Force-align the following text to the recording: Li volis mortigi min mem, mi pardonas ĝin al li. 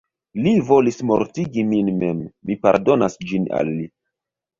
Li 0.45 0.51
volis 0.69 0.95
mortigi 1.09 1.65
min 1.73 1.91
mem, 2.03 2.23
mi 2.47 2.57
pardonas 2.65 3.19
ĝin 3.33 3.47
al 3.59 3.71
li. 3.75 3.87